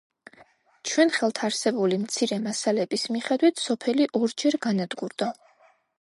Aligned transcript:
ჩვენ 0.91 1.11
ხელთ 1.17 1.41
არსებული 1.47 1.99
მცირე 2.05 2.39
მასალების 2.47 3.03
მიხედვით, 3.17 3.65
სოფელი 3.67 4.09
ორჯერ 4.21 4.59
განადგურდა. 4.69 5.29